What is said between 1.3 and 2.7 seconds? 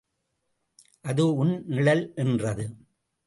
உன் நிழல் என்றது.